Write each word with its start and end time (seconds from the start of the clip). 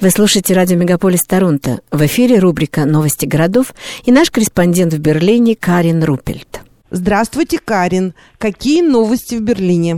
Вы 0.00 0.08
слушаете 0.08 0.54
радио 0.54 0.78
«Мегаполис 0.78 1.26
Торонто». 1.26 1.80
В 1.92 2.00
эфире 2.06 2.38
рубрика 2.38 2.86
«Новости 2.86 3.26
городов» 3.26 3.74
и 4.06 4.10
наш 4.10 4.30
корреспондент 4.30 4.94
в 4.94 4.98
Берлине 4.98 5.54
Карин 5.54 6.02
Рупельт. 6.02 6.62
Здравствуйте, 6.88 7.58
Карин. 7.62 8.14
Какие 8.38 8.80
новости 8.80 9.34
в 9.34 9.44
Берлине? 9.44 9.96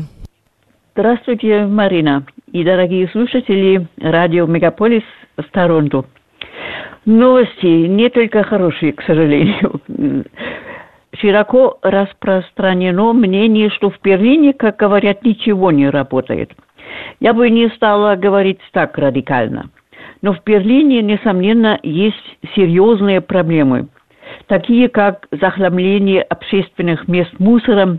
Здравствуйте, 0.97 1.67
Марина 1.67 2.27
и 2.51 2.65
дорогие 2.65 3.07
слушатели 3.11 3.87
радио 4.01 4.47
«Мегаполис» 4.47 5.05
Торонто. 5.53 6.05
Новости 7.05 7.87
не 7.87 8.11
только 8.11 8.43
хорошие, 8.43 8.95
к 8.95 9.03
сожалению. 9.03 9.81
Широко 11.15 11.79
распространено 11.81 13.13
мнение, 13.13 13.71
что 13.71 13.91
в 13.91 14.01
Берлине, 14.03 14.53
как 14.53 14.79
говорят, 14.79 15.25
ничего 15.25 15.71
не 15.71 15.89
работает. 15.89 16.51
Я 17.21 17.33
бы 17.35 17.49
не 17.51 17.69
стала 17.69 18.17
говорить 18.17 18.59
так 18.73 18.99
радикально– 18.99 19.71
но 20.23 20.33
в 20.33 20.43
Берлине, 20.45 21.03
несомненно, 21.03 21.79
есть 21.83 22.39
серьезные 22.55 23.21
проблемы, 23.21 23.89
такие 24.47 24.89
как 24.89 25.27
захламление 25.33 26.23
общественных 26.23 27.09
мест 27.09 27.33
мусором, 27.39 27.99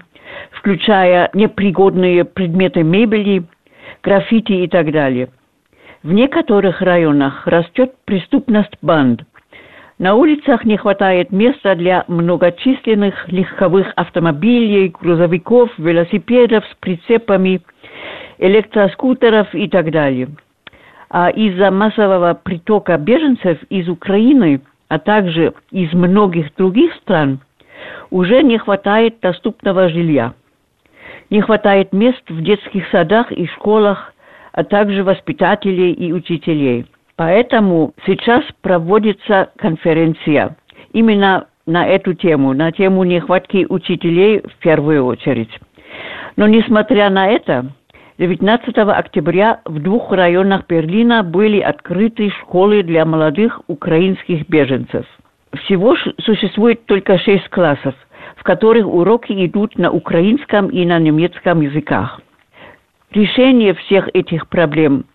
включая 0.52 1.30
непригодные 1.34 2.24
предметы 2.24 2.82
мебели, 2.82 3.44
граффити 4.02 4.54
и 4.54 4.68
так 4.68 4.92
далее. 4.92 5.30
В 6.02 6.12
некоторых 6.12 6.82
районах 6.82 7.46
растет 7.46 7.94
преступность 8.06 8.76
банд. 8.82 9.24
На 10.00 10.16
улицах 10.16 10.66
не 10.66 10.76
хватает 10.76 11.32
места 11.32 11.76
для 11.76 12.04
многочисленных 12.08 13.32
легковых 13.32 13.94
автомобилей, 13.96 14.94
грузовиков, 15.00 15.70
велосипедов 15.78 16.66
с 16.66 16.76
прицепами, 16.80 17.62
электроскутеров 18.38 19.54
и 19.54 19.68
так 19.68 19.92
далее– 19.92 20.30
из-за 21.14 21.70
массового 21.72 22.34
притока 22.34 22.98
беженцев 22.98 23.62
из 23.70 23.88
Украины, 23.88 24.62
а 24.88 25.00
также 25.00 25.54
из 25.72 25.94
многих 25.94 26.54
других 26.56 26.94
стран, 26.96 27.40
уже 28.10 28.42
не 28.42 28.58
хватает 28.58 29.20
доступного 29.22 29.90
жилья. 29.90 30.34
Не 31.30 31.42
хватает 31.42 31.94
мест 31.94 32.22
в 32.30 32.42
детских 32.42 32.88
садах 32.90 33.32
и 33.32 33.46
школах, 33.48 34.14
а 34.54 34.64
также 34.64 35.04
воспитателей 35.04 35.92
и 35.92 36.12
учителей. 36.12 36.86
Поэтому 37.16 37.94
сейчас 38.06 38.44
проводится 38.62 39.52
конференция 39.58 40.56
именно 40.94 41.48
на 41.66 41.88
эту 41.88 42.14
тему, 42.14 42.54
на 42.54 42.72
тему 42.72 43.04
нехватки 43.04 43.66
учителей 43.70 44.42
в 44.42 44.56
первую 44.60 45.06
очередь. 45.06 45.60
Но 46.36 46.48
несмотря 46.48 47.10
на 47.10 47.28
это, 47.28 47.68
19 48.20 48.78
октября 48.78 49.62
в 49.66 49.80
двух 49.80 50.12
районах 50.12 50.68
Берлина 50.68 51.24
были 51.24 51.60
открыты 51.60 52.30
школы 52.30 52.84
для 52.84 53.06
молодых 53.06 53.62
украинских 53.68 54.48
беженцев. 54.48 55.06
Всего 55.64 55.96
существует 56.24 56.86
только 56.86 57.18
шесть 57.18 57.50
классов, 57.50 57.96
в 58.36 58.44
которых 58.44 58.86
уроки 58.86 59.34
идут 59.46 59.80
на 59.80 59.90
украинском 59.92 60.68
и 60.68 60.86
на 60.86 61.00
немецком 61.00 61.62
языках. 61.62 62.22
Решение 63.12 63.74
всех 63.74 64.10
этих 64.14 64.48
проблем 64.48 65.06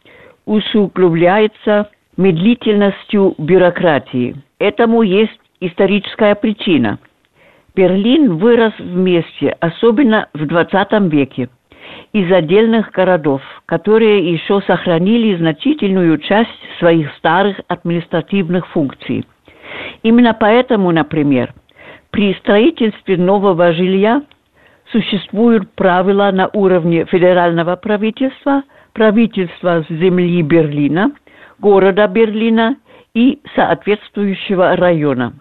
усугубляется 0.44 1.90
медлительностью 2.16 3.36
бюрократии. 3.38 4.34
Этому 4.58 5.02
есть 5.02 5.38
историческая 5.60 6.34
причина. 6.34 6.98
Берлин 7.76 8.38
вырос 8.38 8.72
вместе, 8.78 9.56
особенно 9.60 10.28
в 10.34 10.46
20 10.46 11.12
веке– 11.12 11.48
из 12.12 12.30
отдельных 12.32 12.90
городов, 12.92 13.42
которые 13.66 14.32
еще 14.32 14.60
сохранили 14.66 15.36
значительную 15.36 16.18
часть 16.18 16.48
своих 16.78 17.12
старых 17.16 17.60
административных 17.68 18.66
функций. 18.68 19.26
Именно 20.02 20.34
поэтому, 20.34 20.90
например, 20.90 21.52
при 22.10 22.34
строительстве 22.34 23.16
нового 23.16 23.72
жилья 23.72 24.22
существуют 24.90 25.70
правила 25.72 26.30
на 26.32 26.48
уровне 26.52 27.04
федерального 27.04 27.76
правительства, 27.76 28.62
правительства 28.94 29.84
земли 29.90 30.40
Берлина, 30.42 31.12
города 31.58 32.08
Берлина 32.08 32.76
и 33.14 33.40
соответствующего 33.54 34.76
района. 34.76 35.34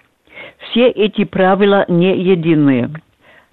Все 0.59 0.90
эти 0.90 1.24
правила 1.24 1.86
не 1.88 2.18
единые– 2.18 2.91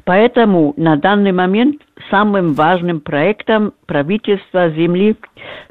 Поэтому 0.05 0.75
на 0.77 0.97
данный 0.97 1.33
момент 1.33 1.81
самым 2.11 2.53
важным 2.53 3.01
проектом 3.01 3.73
правительства 3.87 4.69
Земли, 4.71 5.17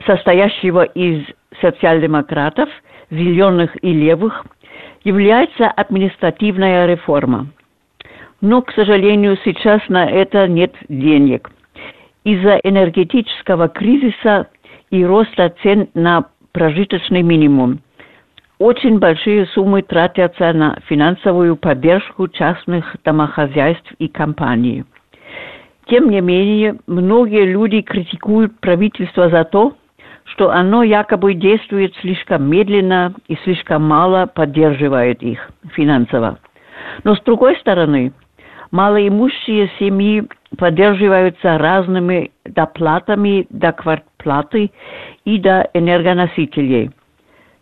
состоящего 0.06 0.84
из 0.84 1.24
социал-демократов, 1.62 2.68
зеленых 3.12 3.72
и 3.84 3.94
левых, 3.94 4.46
является 5.04 5.68
административная 5.68 6.88
реформа. 6.88 7.48
Но, 8.42 8.62
к 8.62 8.72
сожалению, 8.74 9.38
сейчас 9.46 9.82
на 9.88 10.10
это 10.10 10.48
нет 10.48 10.74
денег. 10.90 11.52
Из-за 12.24 12.56
энергетического 12.56 13.70
кризиса 13.70 14.48
и 14.90 15.06
роста 15.06 15.54
цен 15.62 15.90
на 15.94 16.26
прожиточный 16.52 17.22
минимум– 17.22 17.80
очень 18.60 19.00
большие 19.00 19.46
суммы 19.48 19.82
тратятся 19.82 20.54
на 20.54 20.78
финансовую 20.88 21.56
поддержку 21.56 22.28
частных 22.28 22.96
домохозяйств 23.04 23.92
и 24.00 24.08
компаний. 24.08 24.86
Тем 25.88 26.10
не 26.10 26.22
менее, 26.22 26.78
многие 26.88 27.46
люди 27.46 27.82
критикуют 27.82 28.60
правительство 28.60 29.30
за 29.30 29.44
то, 29.44 29.74
что 30.26 30.52
оно 30.52 30.84
якобы 30.84 31.34
действует 31.34 31.94
слишком 31.98 32.50
медленно 32.50 33.14
и 33.28 33.36
слишком 33.44 33.84
мало 33.84 34.28
поддерживает 34.28 35.22
их 35.22 35.52
финансово. 35.74 36.40
Но 37.04 37.16
с 37.16 37.22
другой 37.24 37.58
стороны, 37.58 38.14
малоимущие 38.72 39.70
семьи 39.78 40.24
поддерживаются 40.58 41.58
разными 41.58 42.32
доплатами 42.46 43.48
до 43.50 43.74
квартплаты 43.74 44.72
и 45.26 45.38
до 45.38 45.70
энергоносителей– 45.74 46.92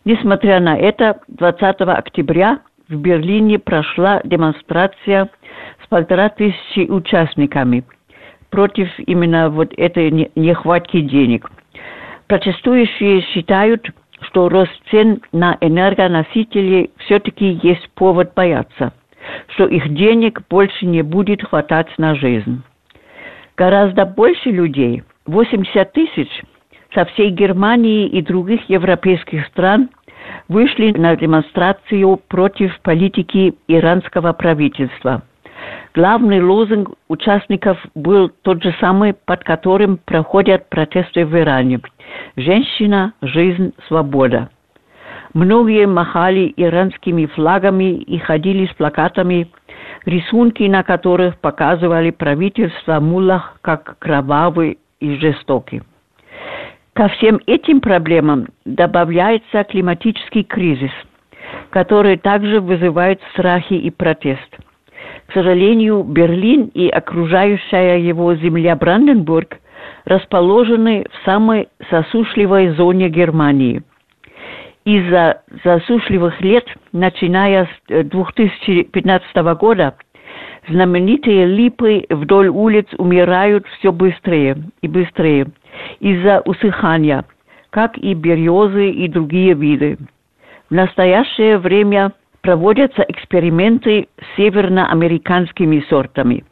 Несмотря 0.04 0.58
на 0.60 0.76
это, 0.76 1.20
20 1.28 1.80
октября 1.82 2.60
в 2.88 2.96
Берлине 2.96 3.58
прошла 3.58 4.20
демонстрация 4.24 5.28
с 5.84 5.88
полтора 5.88 6.28
тысячи 6.28 6.90
участниками 6.90 7.84
против 8.50 8.88
именно 8.98 9.48
вот 9.48 9.72
этой 9.76 10.10
нехватки 10.34 11.00
денег. 11.00 11.50
Протестующие 12.26 13.22
считают, 13.22 13.88
что 14.22 14.48
рост 14.48 14.72
цен 14.90 15.20
на 15.32 15.56
энергоносители 15.60 16.90
все-таки 16.98 17.58
есть 17.62 17.88
повод 17.94 18.32
бояться, 18.34 18.92
что 19.54 19.66
их 19.66 19.94
денег 19.94 20.42
больше 20.50 20.84
не 20.84 21.02
будет 21.02 21.44
хватать 21.44 21.88
на 21.98 22.14
жизнь. 22.16 22.62
Гораздо 23.56 24.04
больше 24.04 24.50
людей, 24.50 25.02
80 25.26 25.92
тысяч, 25.92 26.42
со 26.94 27.04
всей 27.06 27.30
Германии 27.30 28.06
и 28.06 28.22
других 28.22 28.68
европейских 28.68 29.46
стран 29.46 29.90
вышли 30.48 30.92
на 30.92 31.16
демонстрацию 31.16 32.20
против 32.28 32.78
политики 32.80 33.54
иранского 33.66 34.32
правительства. 34.32 35.22
Главный 35.94 36.42
лозунг 36.42 36.90
участников 37.08 37.78
был 37.94 38.30
тот 38.42 38.62
же 38.62 38.74
самый, 38.80 39.14
под 39.14 39.44
которым 39.44 39.98
проходят 39.98 40.68
протесты 40.68 41.24
в 41.24 41.36
Иране. 41.38 41.80
«Женщина, 42.36 43.12
жизнь, 43.22 43.72
свобода». 43.86 44.50
Многие 45.34 45.86
махали 45.86 46.52
иранскими 46.56 47.24
флагами 47.26 47.94
и 47.94 48.18
ходили 48.18 48.66
с 48.66 48.74
плакатами, 48.74 49.50
рисунки 50.04 50.64
на 50.64 50.82
которых 50.82 51.38
показывали 51.38 52.10
правительство 52.10 53.00
Муллах 53.00 53.56
как 53.62 53.96
кровавый 53.98 54.78
и 55.00 55.16
жестокий. 55.16 55.82
Ко 56.94 57.08
всем 57.08 57.40
этим 57.46 57.80
проблемам 57.80 58.48
добавляется 58.66 59.64
климатический 59.64 60.42
кризис, 60.42 60.90
который 61.70 62.18
также 62.18 62.60
вызывает 62.60 63.18
страхи 63.32 63.72
и 63.72 63.90
протест. 63.90 64.58
К 65.26 65.32
сожалению, 65.32 66.02
Берлин 66.02 66.70
и 66.74 66.88
окружающая 66.88 67.96
его 67.96 68.34
земля 68.34 68.76
Бранденбург 68.76 69.56
расположены 70.04 71.06
в 71.10 71.24
самой 71.24 71.68
засушливой 71.90 72.72
зоне 72.72 73.08
Германии. 73.08 73.82
Из-за 74.84 75.42
засушливых 75.64 76.42
лет, 76.42 76.66
начиная 76.92 77.70
с 77.88 78.04
2015 78.04 79.26
э, 79.34 79.54
года, 79.54 79.94
знаменитые 80.68 81.46
липы 81.46 82.04
вдоль 82.10 82.48
улиц 82.48 82.86
умирают 82.98 83.66
все 83.78 83.92
быстрее 83.92 84.58
и 84.82 84.88
быстрее– 84.88 85.46
из-за 86.02 86.40
усыхания, 86.40 87.24
как 87.70 87.96
и 87.96 88.12
березы 88.12 88.90
и 88.90 89.08
другие 89.08 89.54
виды. 89.54 89.96
В 90.68 90.74
настоящее 90.74 91.58
время 91.58 92.12
проводятся 92.42 93.04
эксперименты 93.08 94.08
с 94.18 94.36
северноамериканскими 94.36 95.84
сортами, 95.88 96.44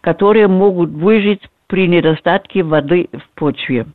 которые 0.00 0.48
могут 0.48 0.90
выжить 0.90 1.42
при 1.68 1.86
недостатке 1.86 2.64
воды 2.64 3.08
в 3.12 3.38
почве. 3.38 3.86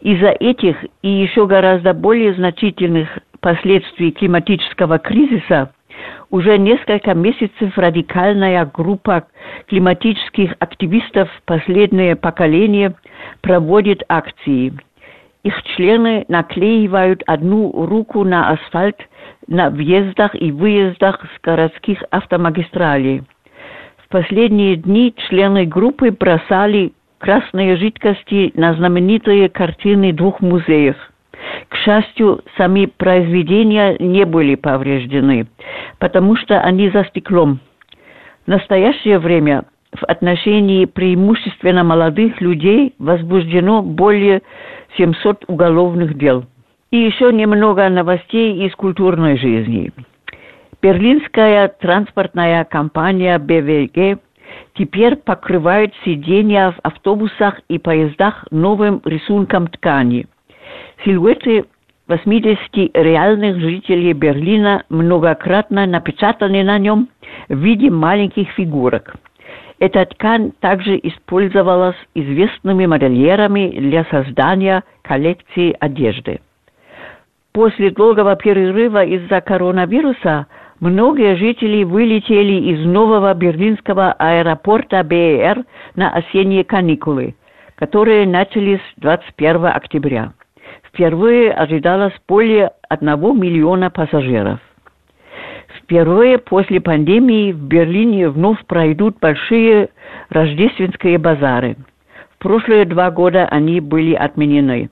Из-за 0.00 0.30
этих 0.30 0.76
и 1.00 1.08
еще 1.08 1.46
гораздо 1.46 1.94
более 1.94 2.34
значительных 2.34 3.08
последствий 3.40 4.12
климатического 4.12 4.98
кризиса 4.98 5.72
уже 6.30 6.58
несколько 6.58 7.14
месяцев 7.14 7.76
радикальная 7.76 8.64
группа 8.64 9.26
климатических 9.68 10.54
активистов 10.58 11.28
«Последнее 11.44 12.16
поколение» 12.16 12.94
проводит 13.40 14.02
акции. 14.08 14.72
Их 15.42 15.62
члены 15.76 16.24
наклеивают 16.28 17.22
одну 17.26 17.86
руку 17.86 18.24
на 18.24 18.50
асфальт 18.50 18.96
на 19.46 19.70
въездах 19.70 20.34
и 20.34 20.52
выездах 20.52 21.20
с 21.22 21.40
городских 21.42 22.02
автомагистралей. 22.10 23.22
В 23.98 24.08
последние 24.08 24.76
дни 24.76 25.14
члены 25.28 25.66
группы 25.66 26.10
бросали 26.10 26.92
красные 27.18 27.76
жидкости 27.76 28.52
на 28.54 28.74
знаменитые 28.74 29.48
картины 29.48 30.12
двух 30.12 30.40
музеев. 30.40 30.96
К 31.68 31.76
счастью, 31.76 32.42
сами 32.56 32.86
произведения 32.86 33.96
не 33.98 34.24
были 34.24 34.54
повреждены, 34.54 35.46
потому 36.02 36.34
что 36.34 36.60
они 36.60 36.90
за 36.90 37.04
стеклом. 37.04 37.60
В 38.44 38.48
настоящее 38.48 39.20
время 39.20 39.66
в 39.94 40.02
отношении 40.02 40.84
преимущественно 40.84 41.84
молодых 41.84 42.40
людей 42.40 42.96
возбуждено 42.98 43.82
более 43.82 44.42
700 44.96 45.44
уголовных 45.46 46.18
дел. 46.18 46.44
И 46.90 46.96
еще 46.96 47.32
немного 47.32 47.88
новостей 47.88 48.66
из 48.66 48.74
культурной 48.74 49.38
жизни. 49.38 49.92
Берлинская 50.82 51.68
транспортная 51.68 52.64
компания 52.64 53.38
БВГ 53.38 54.20
теперь 54.74 55.14
покрывает 55.14 55.94
сиденья 56.04 56.72
в 56.72 56.80
автобусах 56.82 57.60
и 57.68 57.78
поездах 57.78 58.44
новым 58.50 59.02
рисунком 59.04 59.68
ткани. 59.68 60.26
Силуэты 61.04 61.66
80 62.08 62.58
реальных 62.94 63.60
жителей 63.60 64.12
Берлина 64.12 64.84
многократно 64.88 65.86
напечатаны 65.86 66.64
на 66.64 66.78
нем 66.78 67.08
в 67.48 67.56
виде 67.56 67.90
маленьких 67.90 68.48
фигурок. 68.50 69.14
Эта 69.78 70.04
ткань 70.06 70.52
также 70.60 70.98
использовалась 71.02 71.96
известными 72.14 72.86
модельерами 72.86 73.68
для 73.70 74.04
создания 74.04 74.82
коллекции 75.02 75.76
одежды. 75.78 76.40
После 77.52 77.90
долгого 77.90 78.34
перерыва 78.36 79.04
из-за 79.04 79.40
коронавируса 79.40 80.46
многие 80.80 81.36
жители 81.36 81.84
вылетели 81.84 82.72
из 82.72 82.84
нового 82.84 83.34
берлинского 83.34 84.12
аэропорта 84.12 85.04
БР 85.04 85.64
на 85.94 86.10
осенние 86.14 86.64
каникулы, 86.64 87.34
которые 87.76 88.26
начались 88.26 88.80
21 88.96 89.66
октября. 89.66 90.32
Впервые 90.92 91.52
ожидалось 91.52 92.12
более 92.28 92.72
1 92.90 93.08
миллиона 93.40 93.90
пассажиров. 93.90 94.60
Впервые 95.78 96.36
после 96.36 96.82
пандемии 96.82 97.52
в 97.52 97.62
Берлине 97.62 98.28
вновь 98.28 98.62
пройдут 98.66 99.18
большие 99.18 99.88
рождественские 100.28 101.16
базары. 101.16 101.76
В 102.34 102.38
прошлые 102.38 102.84
два 102.84 103.10
года 103.10 103.46
они 103.46 103.80
были 103.80 104.12
отменены. 104.12 104.90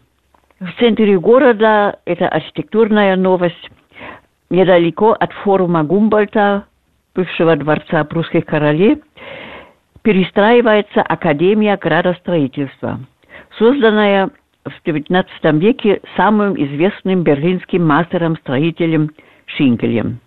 В 0.59 0.73
центре 0.79 1.19
города 1.19 1.99
это 2.07 2.29
архитектурная 2.29 3.17
новость. 3.17 3.71
Недалеко 4.49 5.13
от 5.13 5.33
форума 5.33 5.85
Гумбольта, 5.85 6.65
бывшего 7.15 7.57
дворца 7.57 8.05
прусских 8.05 8.47
королей, 8.47 9.03
перестраивается 10.03 11.03
Академия 11.03 11.77
градостроительства, 11.77 13.01
созданная 13.59 14.31
в 14.65 14.87
XIX 14.87 15.27
веке 15.59 16.01
самым 16.17 16.55
известным 16.55 17.23
берлинским 17.23 17.87
мастером-строителем 17.87 19.11
Шинкелем. 19.47 20.21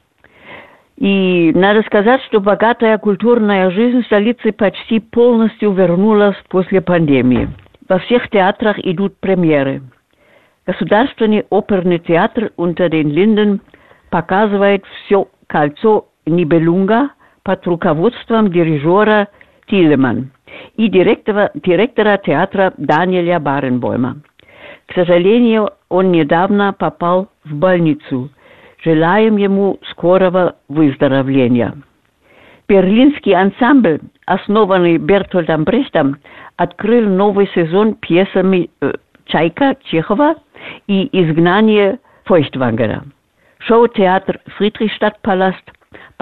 И 0.97 1.51
надо 1.55 1.81
сказать, 1.83 2.21
что 2.23 2.39
богатая 2.39 2.97
культурная 2.97 3.71
жизнь 3.71 4.03
столицы 4.05 4.51
почти 4.51 4.99
полностью 4.99 5.71
вернулась 5.71 6.37
после 6.49 6.81
пандемии. 6.81 7.49
Во 7.89 7.99
всех 7.99 8.29
театрах 8.29 8.77
идут 8.79 9.17
премьеры– 9.19 9.81
Государственный 10.65 11.45
оперный 11.49 11.99
театр 11.99 12.51
unter 12.57 12.89
den 12.89 13.11
Linden 13.11 13.59
показывает 14.09 14.85
все 14.85 15.27
кольцо 15.47 16.07
Нибелунга 16.25 17.09
под 17.43 17.67
руководством 17.67 18.49
дирижера 18.49 19.27
Тилеман 19.67 20.31
и 20.75 20.87
директора, 20.87 21.51
директора 21.53 22.17
театра 22.17 22.73
Даниэля 22.77 23.39
Баренбойма. 23.39 24.17
К 24.87 24.93
сожалению, 24.93 25.71
он 25.89 26.11
недавно 26.11 26.73
попал 26.73 27.29
в 27.45 27.53
больницу. 27.55 28.29
Желаем 28.83 29.37
ему 29.37 29.79
скорого 29.91 30.55
выздоровления. 30.67 31.73
Берлинский 32.67 33.33
ансамбль, 33.33 33.99
основанный 34.25 34.97
Бертольдом 34.97 35.63
Брехтом, 35.63 36.17
открыл 36.57 37.07
новый 37.09 37.47
сезон 37.53 37.95
пьесами 37.95 38.69
э, 38.81 38.93
Чайка 39.25 39.75
Чехова 39.85 40.35
и 40.87 41.09
«Изгнание 41.11 41.99
Фойchtвангера». 42.25 43.03
Шоу-театр 43.59 44.39
«Фридрихстадтпаласт» 44.57 45.71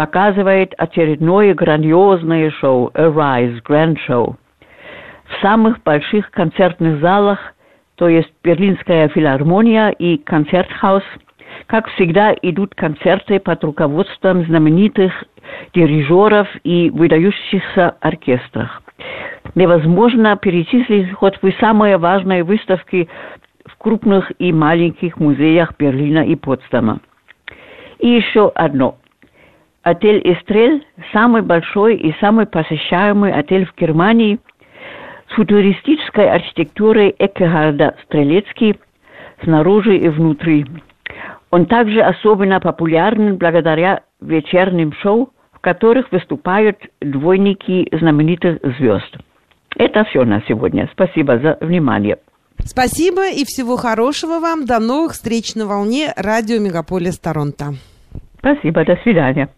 показывает 0.01 0.73
очередное 0.79 1.53
грандиозное 1.53 2.49
шоу 2.49 2.89
«Arise 2.95 3.61
Grand 3.61 3.97
Show». 4.09 4.35
В 5.25 5.41
самых 5.43 5.83
больших 5.83 6.31
концертных 6.31 6.99
залах, 7.01 7.37
то 7.97 8.07
есть 8.09 8.33
Берлинская 8.43 9.09
филармония 9.09 9.89
и 9.89 10.17
Концертхаус, 10.17 11.03
как 11.67 11.87
всегда 11.89 12.33
идут 12.41 12.73
концерты 12.73 13.39
под 13.39 13.63
руководством 13.63 14.43
знаменитых 14.45 15.13
дирижеров 15.75 16.47
и 16.63 16.89
выдающихся 16.89 17.91
оркестров. 18.01 18.81
Невозможно 19.53 20.35
перечислить 20.35 21.13
хоть 21.13 21.39
вы 21.43 21.55
самые 21.59 21.99
важные 21.99 22.43
выставки 22.43 23.07
в 23.67 23.77
крупных 23.77 24.31
и 24.39 24.51
маленьких 24.51 25.19
музеях 25.19 25.75
Берлина 25.77 26.25
и 26.25 26.35
Потсдама. 26.35 27.01
И 27.99 28.07
еще 28.07 28.49
одно. 28.55 28.95
Отель 29.83 30.21
«Эстрель»– 30.23 30.85
самый 31.11 31.41
большой 31.41 31.95
и 31.95 32.15
самый 32.19 32.45
посещаемый 32.45 33.33
отель 33.33 33.65
в 33.65 33.75
Германии 33.75 34.39
с 35.29 35.33
футуристической 35.33 36.29
архитектурой 36.29 37.15
Эккехарда 37.17 37.95
Стрелецки 38.05 38.79
снаружи 39.43 39.97
и 39.97 40.07
внутри. 40.07 40.67
Он 41.49 41.65
также 41.65 42.01
особенно 42.01 42.59
популярен 42.59 43.37
благодаря 43.37 44.01
вечерним 44.21 44.93
шоу, 45.01 45.31
в 45.51 45.59
которых 45.59 46.11
выступают 46.11 46.77
двойники 47.01 47.87
знаменитых 47.91 48.59
звезд. 48.77 49.17
Это 49.77 50.03
все 50.05 50.23
на 50.25 50.43
сегодня. 50.47 50.89
Спасибо 50.93 51.39
за 51.39 51.57
внимание. 51.59 52.17
Спасибо 52.59 53.29
и 53.29 53.45
всего 53.45 53.77
хорошего 53.77 54.39
вам. 54.39 54.65
До 54.65 54.79
новых 54.79 55.13
встреч 55.13 55.55
на 55.55 55.65
волне 55.65 56.13
радио 56.15 56.59
Мегаполис 56.59 57.17
Торонто. 57.17 57.73
Спасибо, 58.37 58.85
до 58.85 58.95
свидания. 58.97 59.49